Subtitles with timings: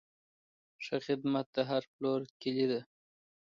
[0.83, 2.81] ښه خدمت د هر پلور کلي ده.